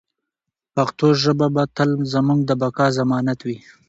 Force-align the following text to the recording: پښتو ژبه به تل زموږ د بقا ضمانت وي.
پښتو 0.75 1.07
ژبه 1.23 1.47
به 1.55 1.63
تل 1.75 1.89
زموږ 2.13 2.39
د 2.45 2.51
بقا 2.61 2.87
ضمانت 2.97 3.39
وي. 3.47 3.57